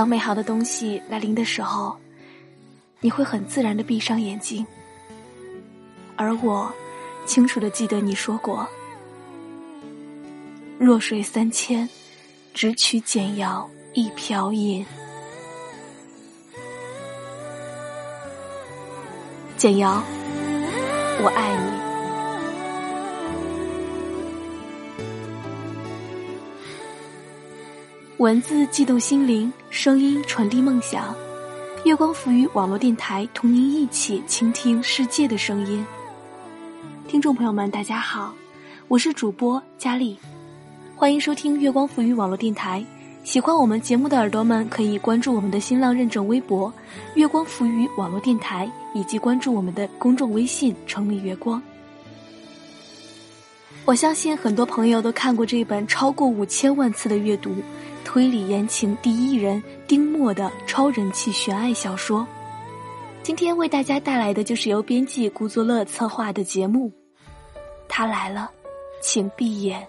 [0.00, 1.94] 当美好的东西来临的时候，
[3.00, 4.66] 你会很自然的闭上眼睛。
[6.16, 6.72] 而我，
[7.26, 8.66] 清楚的记得你说过
[10.80, 11.86] ：“弱水三千，
[12.54, 14.86] 只取简瑶一瓢饮。”
[19.58, 20.02] 简瑶，
[21.22, 21.69] 我爱你。
[28.20, 31.16] 文字悸动心灵，声音传递梦想。
[31.86, 35.82] 月光浮于网络电台，同您一起倾听世界的声音。
[37.08, 38.34] 听众朋友们，大家好，
[38.88, 40.18] 我是主播佳丽，
[40.94, 42.84] 欢迎收听月光浮于网络电台。
[43.24, 46.70] 喜欢我们节目的耳朵们，可以关注我们的新浪认证微博
[47.16, 51.60] “月光浮于网络电台”，以及关注我们的公众微信“城里月光”。
[53.86, 57.56] 我相信很多朋友都看过这本超过五千万次的阅读。
[58.12, 62.26] 推理言情第一人丁墨的超人气悬爱小说，
[63.22, 66.92] 今天为大家带来的就是由编辑古作乐策划的节目。
[67.88, 68.50] 他来了，
[69.00, 69.86] 请闭眼。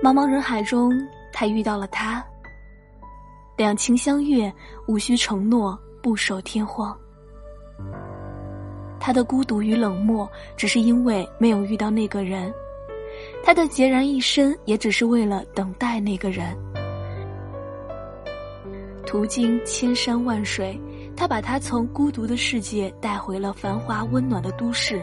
[0.00, 0.92] 茫茫人海中，
[1.32, 2.24] 他遇到了他。
[3.56, 4.54] 两情相悦，
[4.86, 6.96] 无需承诺，不守天荒。
[8.98, 12.50] 他的孤独与冷漠，只是因为没有遇到那个人；
[13.44, 16.56] 他的孑然一身，也只是为了等待那个人。
[19.06, 20.78] 途经千山万水，
[21.16, 25.00] 他把他从孤独的世界带回了繁华温暖的都市，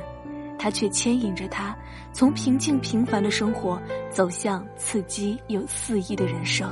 [0.59, 1.75] 他却牵引着他
[2.11, 6.69] 从平静平凡的生活走向刺激又肆意的人生。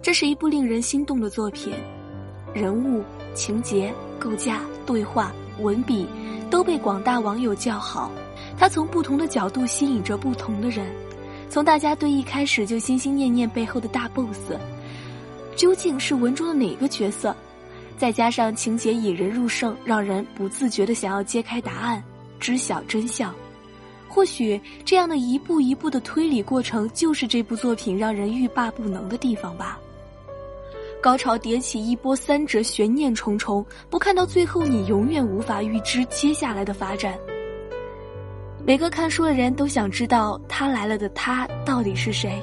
[0.00, 1.74] 这是一部令人心动的作品。
[2.54, 3.02] 人物、
[3.34, 6.06] 情节、构架、对话、文笔，
[6.50, 8.10] 都被广大网友叫好。
[8.58, 10.86] 他从不同的角度吸引着不同的人，
[11.48, 14.52] 从大家对一开始就心心念念背后的大 boss，
[15.54, 17.34] 究竟是文中的哪个角色？
[17.96, 22.02] 再加上情节引人入胜，让人不自觉的想要揭开答案，
[22.38, 23.34] 知晓真相。
[24.08, 29.78] 或许这样的一步一步的推理过程，就是这部作品让人欲罢不能的地方吧。
[31.00, 33.64] 高潮迭起，一波三折，悬念重重。
[33.88, 37.16] 不看到最后，你永远无法预知接下来的发展。
[38.66, 42.42] 每个看书的人都想知道他来了的他到底是谁？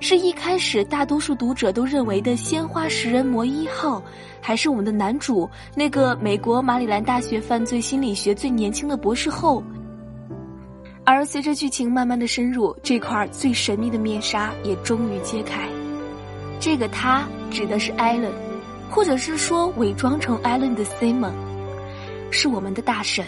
[0.00, 4.02] 是一开始大多数读者都认为的鲜花食人魔一号，
[4.40, 9.62] 还是我们的男主那个美国马里兰大学犯罪心理学最年轻的博士后？
[11.04, 15.68] 而随着剧情慢慢的深入，这块最神秘的面纱也终于揭开。
[16.58, 18.32] 这个他指的是艾伦，
[18.90, 21.32] 或者是说伪装成艾伦的 Simon，
[22.30, 23.24] 是我们的大神。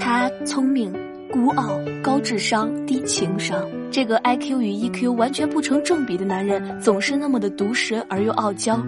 [0.00, 0.92] 他聪明、
[1.30, 3.64] 孤傲、高智商、低情商。
[3.90, 8.80] 这个 IQ 与 EQ 完全不成正比的男人，总是那么的毒舌而又傲娇。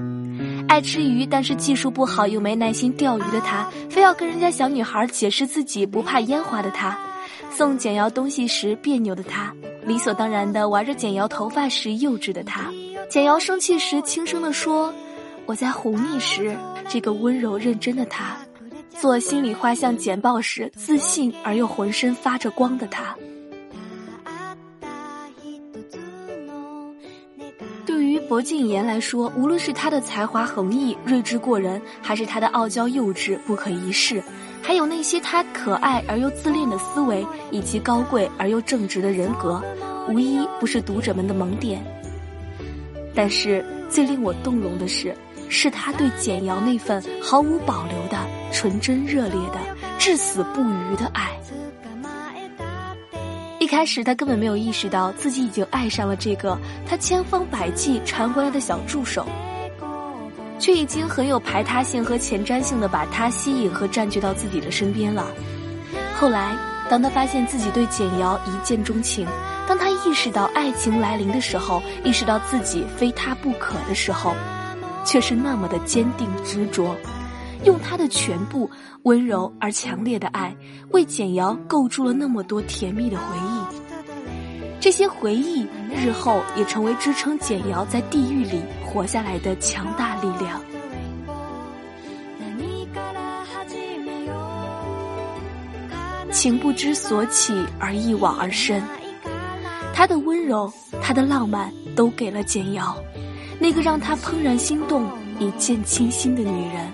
[0.66, 6.96] 爱吃鱼，但是技术不好又没耐心钓鱼的他，非要跟人家小女孩解释自己不怕烟花的他。
[7.56, 9.54] 送简瑶东西时别扭的他，
[9.86, 12.68] 理所当然的玩着简瑶头发时幼稚的他，
[13.08, 14.92] 简瑶生气时轻声的说
[15.46, 16.56] ：“我在哄你时，
[16.88, 18.36] 这个温柔认真的他，
[18.98, 23.14] 做心理画像简报时自信而又浑身发着光的他。”
[27.86, 34.20] 对于薄靳言来说，无论是他的才华横溢、睿智过人，还是他的傲娇幼稚、不可一世。
[34.66, 39.62] 还有那些他可爱而又自恋的思维，以及高贵而又正直的人格，
[40.08, 41.84] 无一不是读者们的萌点。
[43.14, 45.14] 但是最令我动容的是，
[45.50, 48.18] 是他对简瑶那份毫无保留的
[48.50, 49.60] 纯真热烈的
[49.98, 51.30] 至死不渝的爱。
[53.60, 59.26] 一开始他根本没有意识到自己已经爱上了这个他千方百计缠回来的小助手。
[60.58, 65.26] 却已经很有排他性和前瞻性的把他吸引和占据到自己的身边了。
[66.16, 66.56] 后来，
[66.88, 69.26] 当他发现自己对简瑶一见钟情，
[69.66, 74.34] 当他意识到爱情来临的时候，意识到自己非他不可的时候，
[75.04, 76.94] 却是那么的坚定执着，
[77.64, 78.70] 用他的全部
[79.02, 80.54] 温柔而强烈的爱，
[80.90, 83.53] 为简瑶构筑了那么多甜蜜的回忆。
[84.84, 85.66] 这些回忆
[85.96, 90.60] 日后也成为支撑简瑶在地狱里活下来的强大力量。
[96.30, 98.82] 情不知所起而一往而深，
[99.94, 100.70] 他的温柔，
[101.00, 102.94] 他的浪漫，都给了简瑶，
[103.58, 106.92] 那个让他怦然心动、一见倾心的女人。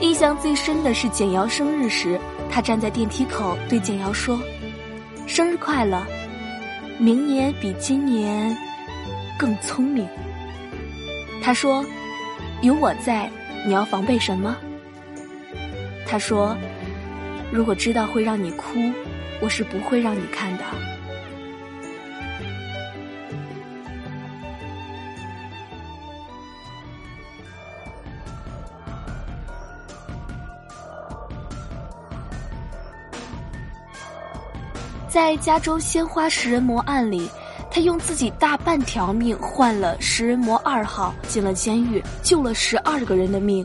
[0.00, 4.38] 印象最深的是简瑶生日时，他站在电梯口对简瑶说
[5.26, 6.00] ：“生日快乐，
[7.00, 8.54] 明年比今年
[9.38, 10.06] 更聪明。”
[11.42, 11.82] 他说
[12.60, 13.30] ：“有我在，
[13.66, 14.54] 你要防备什么？”
[16.06, 16.54] 他说
[17.50, 18.78] ：“如果知道会让你哭，
[19.40, 20.64] 我是不会让你看的。”
[35.10, 37.28] 在加州鲜花食人魔案里，
[37.68, 43.64] 他用自己大半条命换了食人魔二号进了监狱，救了十二个人的命；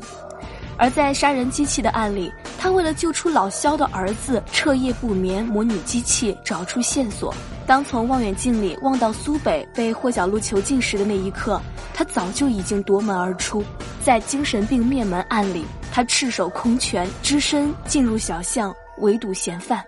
[0.76, 7.32] 而在杀人机器的案里，他为了救出老肖的儿子，彻夜不眠模拟机器找出线索。
[7.68, 11.62] 当从望远镜里望到苏北被霍小璐囚禁时的那一刻，
[11.94, 13.64] 他早就已经夺门而出。
[14.04, 19.84] 在精神病灭门案里，他赤手空拳只身进入小巷围堵嫌犯。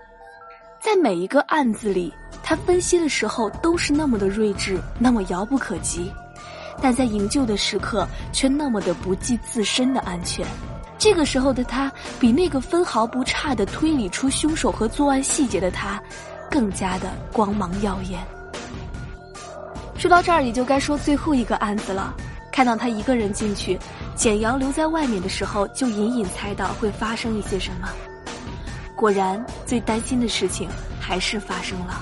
[0.88, 6.10] 在每一个案子里，他分析的时候都是那么的睿智，那么遥不可及；
[6.82, 10.48] 但在营救的时刻，却那么的不计自身的安全。
[10.98, 11.92] 这个时候的他，
[12.22, 16.02] 比那个分毫不差的推理出凶手和作案细节的他，
[16.50, 18.26] 更加的光芒耀眼。
[19.98, 22.16] 说到这儿，也就该说最后一个案子了。
[22.50, 23.78] 看到他一个人进去，
[24.16, 27.90] 简阳留在外面的时候，就隐隐猜到会发生一些什么。
[28.98, 30.68] 果然，最担心的事情
[31.00, 32.02] 还是发生了。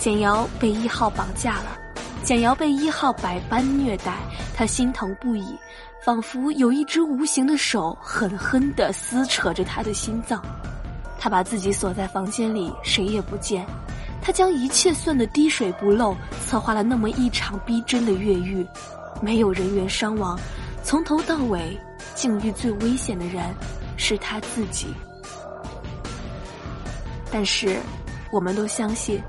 [0.00, 1.78] 简瑶被一号绑架了，
[2.24, 4.16] 简瑶被一号百般虐待，
[4.52, 5.56] 他心疼不已，
[6.04, 10.42] 仿佛有一只无形的手狠狠地撕扯着他的心脏。
[11.20, 13.64] 他把自己锁在房间里，谁也不见。
[14.20, 18.66] 他将一切算得滴水不漏，策划了那么一场逼真的越狱，
[19.22, 20.36] 没有人员伤亡，
[20.82, 21.78] 从头到尾，
[22.16, 23.44] 境遇最危险的人
[23.96, 24.88] 是他自己。
[27.30, 27.78] 但是，
[28.30, 29.22] 我们都相信，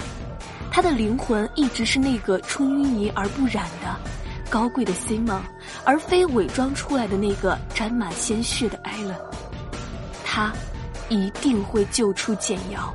[0.71, 3.95] 他的灵魂一直是那个出淤泥而不染的
[4.49, 5.41] 高贵的 Simon，
[5.83, 9.15] 而非伪装出来的那个沾满鲜血的 Allen。
[10.23, 10.53] 他
[11.09, 12.93] 一定会救出简瑶。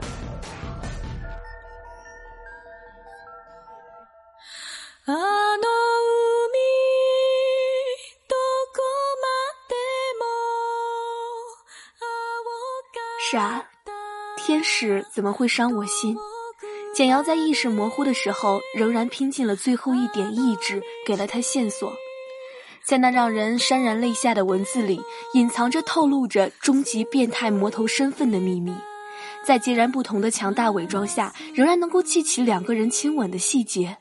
[14.36, 16.16] 天使怎么会伤我心？
[16.94, 21.92] 简瑶在意识模糊的时候，仍然拼尽了最后一点意志，给了他线索。
[22.84, 25.00] 在那让人潸然泪下的文字里，
[25.32, 28.74] 隐藏着透露着终极变态魔头身份的秘密。
[29.44, 33.96] 在截然不同的强大伪装下，仍然能够记起两个人亲吻的细节。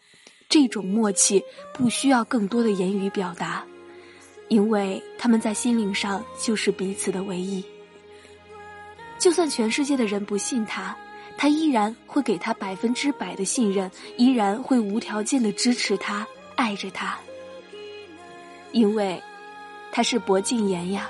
[0.50, 1.44] 这种默契
[1.74, 3.66] 不需要更多的言语表达，
[4.50, 7.64] 因为他们在心灵上就是彼此的唯一。
[9.24, 10.94] 就算全世界的人不信他，
[11.38, 16.28] 他依然会给他百分之百的信任，依然会无条件的支持他，
[16.58, 17.18] 爱着他。
[18.74, 19.24] 因为，
[19.94, 21.10] 他是薄靳言呀，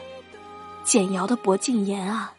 [0.84, 2.32] 简瑶的薄靳言啊。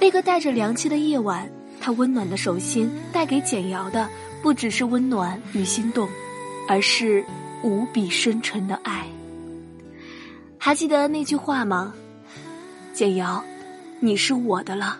[0.00, 1.46] 那个带着凉气的夜晚，
[1.78, 4.08] 他温暖的手心带给简瑶的，
[4.42, 6.08] 不只是温暖与心动，
[6.66, 7.22] 而是
[7.62, 9.06] 无比深沉的爱。
[10.56, 11.92] 还记得那句话吗？
[12.94, 13.44] 简瑶。
[14.04, 14.98] 你是我的了，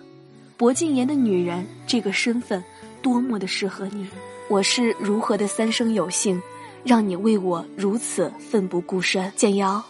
[0.56, 2.62] 薄靳言的女人这个身份
[3.02, 4.06] 多么的适合你！
[4.48, 6.40] 我是如何的三生有幸，
[6.84, 9.32] 让你为我如此奋不顾身。
[9.34, 9.82] 简瑶，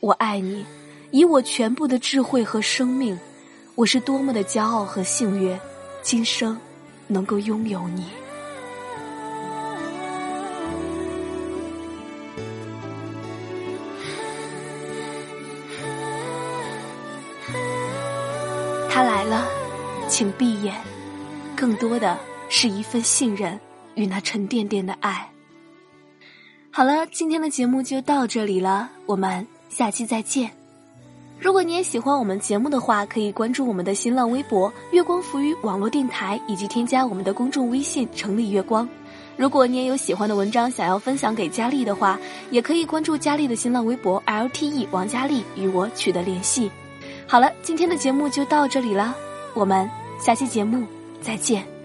[0.00, 0.66] 我爱你，
[1.12, 3.18] 以我全部的智慧和生命，
[3.74, 5.58] 我是多么的骄傲和幸运，
[6.02, 6.54] 今生
[7.06, 8.04] 能够拥有你。
[18.98, 19.46] 他来了，
[20.08, 20.74] 请闭眼，
[21.54, 23.56] 更多的是一份信任
[23.94, 25.30] 与那沉甸甸的爱。
[26.72, 30.50] 好了，今天的节目就到这里了，我们下期再见。
[31.38, 38.88] 如果你也喜欢我们节目的话，可以关注我们的新浪微博“月光浮语网络电台”，以及添加我们的公众微信“城里月光”。
[39.38, 42.18] 如果你也有喜欢的文章想要分享给佳丽的话，
[42.50, 46.68] 也可以关注佳丽的新浪微博 “LTE 王佳丽”与我取得联系。
[47.30, 49.14] 好了，今天的节目就到这里了，
[49.52, 50.86] 我们下期节目
[51.20, 51.77] 再见。